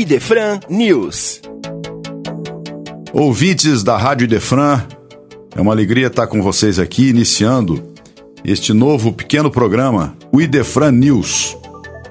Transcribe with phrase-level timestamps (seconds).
[0.00, 1.40] Idefran News.
[3.12, 4.80] Ouvintes da Rádio Idefran,
[5.56, 7.82] é uma alegria estar com vocês aqui iniciando
[8.44, 11.56] este novo pequeno programa, o Idefran News.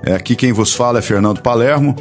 [0.03, 1.95] É aqui quem vos fala é Fernando Palermo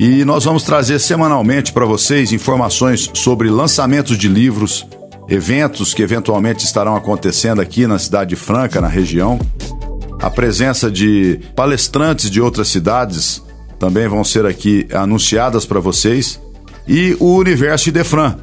[0.00, 4.84] e nós vamos trazer semanalmente para vocês informações sobre lançamentos de livros,
[5.28, 9.38] eventos que eventualmente estarão acontecendo aqui na cidade de Franca, na região,
[10.20, 13.40] a presença de palestrantes de outras cidades
[13.80, 16.38] também vão ser aqui anunciadas para vocês.
[16.86, 18.36] E o Universo Idefran,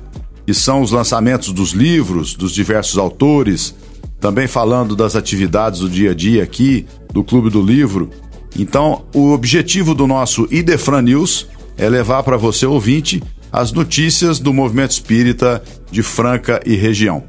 [0.47, 3.75] que são os lançamentos dos livros, dos diversos autores,
[4.19, 8.09] também falando das atividades do dia a dia aqui, do Clube do Livro.
[8.57, 11.47] Então, o objetivo do nosso Idefran News
[11.77, 15.61] é levar para você, ouvinte, as notícias do movimento espírita
[15.91, 17.23] de Franca e região.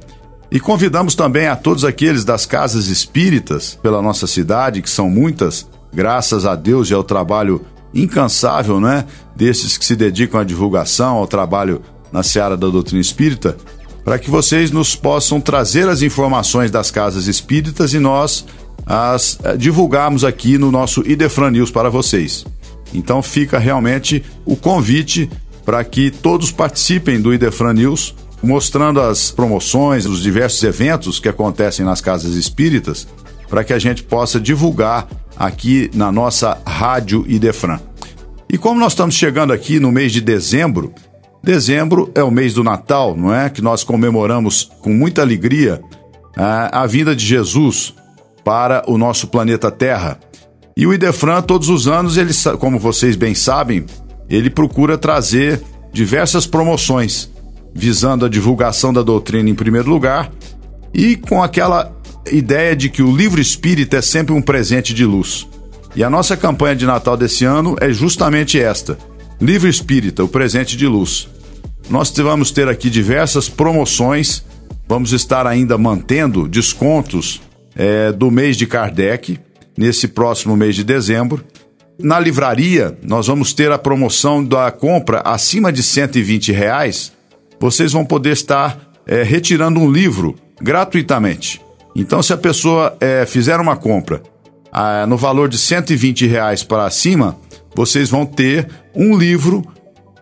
[0.50, 5.68] E convidamos também a todos aqueles das casas espíritas pela nossa cidade, que são muitas,
[5.92, 7.60] graças a Deus e ao trabalho
[7.94, 13.56] incansável, né, desses que se dedicam à divulgação, ao trabalho na seara da doutrina espírita,
[14.04, 18.44] para que vocês nos possam trazer as informações das casas espíritas e nós
[18.86, 22.44] as eh, divulgarmos aqui no nosso Idefran News para vocês.
[22.94, 25.28] Então fica realmente o convite
[25.64, 31.84] para que todos participem do Idefran News, mostrando as promoções, os diversos eventos que acontecem
[31.84, 33.06] nas casas espíritas,
[33.50, 35.06] para que a gente possa divulgar
[35.38, 37.78] aqui na nossa Rádio Idefran.
[38.50, 40.92] E como nós estamos chegando aqui no mês de dezembro,
[41.42, 43.48] dezembro é o mês do Natal, não é?
[43.48, 45.80] Que nós comemoramos com muita alegria
[46.36, 47.94] a, a vinda de Jesus
[48.44, 50.18] para o nosso planeta Terra.
[50.76, 53.84] E o Idefran, todos os anos, ele, como vocês bem sabem,
[54.30, 57.30] ele procura trazer diversas promoções,
[57.74, 60.30] visando a divulgação da doutrina em primeiro lugar
[60.94, 61.97] e com aquela
[62.32, 65.46] ideia de que o livro espírita é sempre um presente de luz.
[65.94, 68.98] E a nossa campanha de Natal desse ano é justamente esta:
[69.40, 71.28] Livro Espírita, o presente de luz.
[71.90, 74.44] Nós vamos ter aqui diversas promoções,
[74.86, 77.40] vamos estar ainda mantendo descontos
[77.74, 79.38] é, do mês de Kardec,
[79.76, 81.44] nesse próximo mês de dezembro.
[81.98, 87.12] Na livraria, nós vamos ter a promoção da compra acima de 120 reais.
[87.58, 91.60] Vocês vão poder estar é, retirando um livro gratuitamente.
[91.94, 94.22] Então, se a pessoa é, fizer uma compra
[94.72, 97.36] ah, no valor de 120 reais para cima,
[97.74, 99.64] vocês vão ter um livro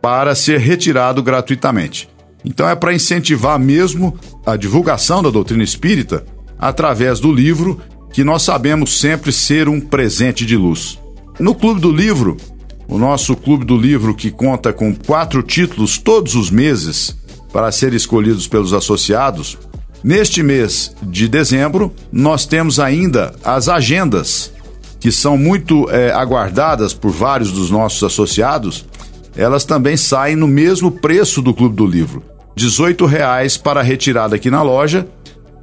[0.00, 2.09] para ser retirado gratuitamente.
[2.44, 6.25] Então, é para incentivar mesmo a divulgação da doutrina espírita
[6.59, 7.81] através do livro,
[8.12, 10.98] que nós sabemos sempre ser um presente de luz.
[11.38, 12.37] No Clube do Livro,
[12.88, 17.16] o nosso Clube do Livro, que conta com quatro títulos todos os meses
[17.53, 19.59] para serem escolhidos pelos associados,
[20.03, 24.53] Neste mês de dezembro, nós temos ainda as agendas,
[25.01, 28.84] que são muito é, aguardadas por vários dos nossos associados.
[29.37, 32.23] Elas também saem no mesmo preço do Clube do Livro,
[32.57, 35.07] R$ reais para retirada aqui na loja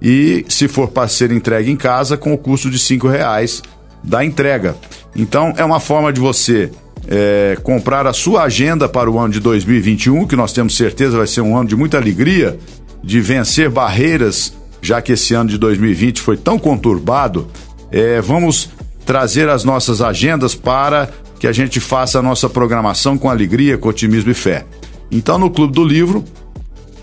[0.02, 3.64] e, se for para ser entregue em casa, com o custo de R$ reais
[4.04, 4.76] da entrega.
[5.16, 6.70] Então, é uma forma de você
[7.08, 11.28] é, comprar a sua agenda para o ano de 2021, que nós temos certeza vai
[11.28, 12.60] ser um ano de muita alegria
[13.04, 17.48] de vencer barreiras, já que esse ano de 2020 foi tão conturbado,
[17.92, 18.70] é, vamos
[19.06, 21.10] trazer as nossas agendas para
[21.40, 24.66] que a gente faça a nossa programação com alegria, com otimismo e fé.
[25.12, 26.24] Então, no Clube do Livro,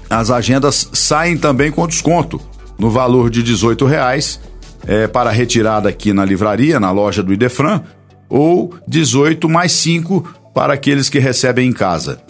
[0.09, 2.41] as agendas saem também com desconto,
[2.79, 4.41] no valor de R$ reais
[4.87, 7.83] é, para retirada aqui na livraria, na loja do Idefran,
[8.29, 12.21] ou 18 mais 5 para aqueles que recebem em casa.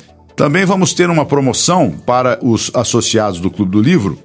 [0.41, 4.19] Também vamos ter uma promoção para os associados do Clube do Livro,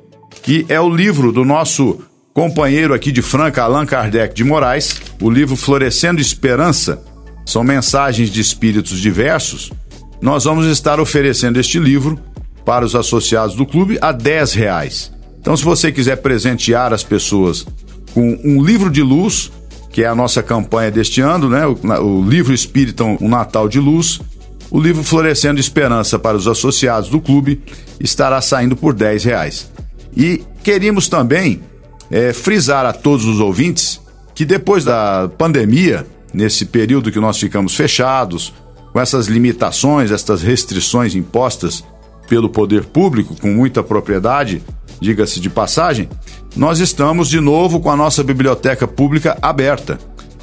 [0.44, 2.00] que é o livro do nosso
[2.34, 7.04] companheiro aqui de Franca, Allan Kardec de Moraes, o livro Florescendo Esperança.
[7.46, 9.74] São mensagens de espíritos diversos.
[10.22, 12.18] Nós vamos estar oferecendo este livro
[12.64, 15.12] para os associados do clube a 10 reais.
[15.42, 17.68] Então, se você quiser presentear as pessoas
[18.14, 19.52] com um livro de luz,
[19.92, 21.68] que é a nossa campanha deste ano, né?
[21.68, 24.22] O, o livro espírita Um Natal de Luz,
[24.72, 27.62] o livro Florescendo Esperança para os associados do clube
[28.00, 29.72] estará saindo por 10 reais.
[30.16, 31.62] E queríamos também
[32.10, 34.02] é, frisar a todos os ouvintes
[34.34, 38.54] que depois da pandemia, nesse período que nós ficamos fechados,
[38.92, 41.84] com essas limitações, estas restrições impostas
[42.28, 44.62] pelo poder público com muita propriedade,
[45.00, 46.10] diga-se de passagem,
[46.56, 50.00] nós estamos de novo com a nossa biblioteca pública aberta,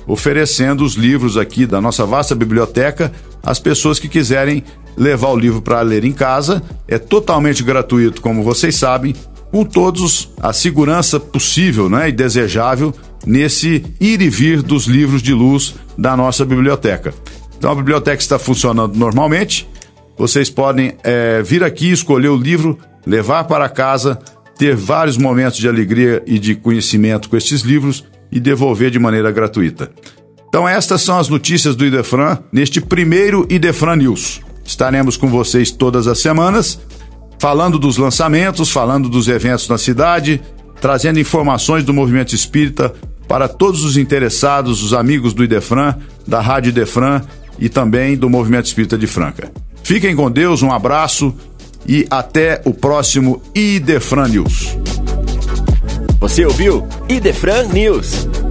[0.06, 3.12] oferecendo os livros aqui da nossa vasta biblioteca
[3.42, 4.62] as pessoas que quiserem
[4.96, 6.62] levar o livro para ler em casa.
[6.86, 9.14] É totalmente gratuito, como vocês sabem,
[9.50, 12.94] com todos a segurança possível né, e desejável
[13.26, 17.12] nesse ir e vir dos livros de luz da nossa biblioteca.
[17.58, 19.68] Então a biblioteca está funcionando normalmente.
[20.16, 24.18] Vocês podem é, vir aqui, escolher o livro, levar para casa,
[24.56, 29.30] ter vários momentos de alegria e de conhecimento com estes livros e devolver de maneira
[29.30, 29.92] gratuita.
[30.48, 34.40] Então estas são as notícias do Idefran neste primeiro Idefran News.
[34.64, 36.80] Estaremos com vocês todas as semanas,
[37.38, 40.40] falando dos lançamentos, falando dos eventos na cidade,
[40.80, 42.92] trazendo informações do movimento espírita
[43.28, 45.94] para todos os interessados, os amigos do Idefran,
[46.26, 47.22] da Rádio Idefran
[47.58, 49.50] e também do Movimento Espírita de Franca.
[49.82, 51.34] Fiquem com Deus, um abraço
[51.86, 54.81] e até o próximo Idefran News.
[56.22, 58.41] Você ouviu Idefran News.